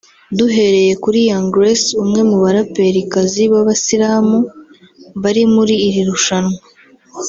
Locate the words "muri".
5.55-5.75